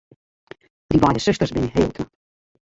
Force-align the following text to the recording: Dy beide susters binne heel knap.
Dy 0.91 0.97
beide 1.03 1.19
susters 1.21 1.51
binne 1.55 1.71
heel 1.75 1.91
knap. 1.93 2.11